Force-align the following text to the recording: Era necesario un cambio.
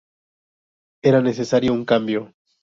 Era 1.03 1.21
necesario 1.21 1.73
un 1.73 1.85
cambio. 1.85 2.33